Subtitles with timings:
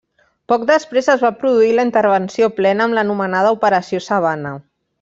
[0.51, 4.57] Poc després es va produir la intervenció plena amb l'anomenada Operació Savannah.